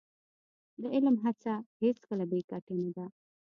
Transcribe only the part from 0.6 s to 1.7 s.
د علم هڅه